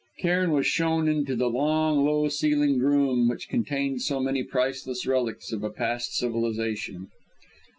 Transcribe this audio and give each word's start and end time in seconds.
Cairn 0.17 0.49
was 0.49 0.65
shown 0.65 1.07
into 1.07 1.35
the 1.35 1.45
long, 1.47 2.03
low 2.03 2.27
ceiled 2.27 2.81
room 2.81 3.29
which 3.29 3.47
contained 3.47 4.01
so 4.01 4.19
many 4.19 4.41
priceless 4.43 5.05
relics 5.05 5.51
of 5.51 5.63
a 5.63 5.69
past 5.69 6.15
civilisation. 6.17 7.09